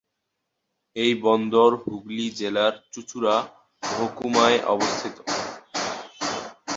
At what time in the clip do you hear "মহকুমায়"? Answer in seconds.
3.83-4.59